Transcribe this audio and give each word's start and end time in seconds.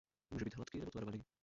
Může 0.33 0.45
být 0.45 0.55
hladký 0.55 0.79
nebo 0.79 0.91
tvarovaný. 0.91 1.21